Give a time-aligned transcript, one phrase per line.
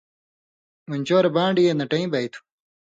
[0.89, 2.39] من چور بانڈی اے نٹَیں بئ تُھو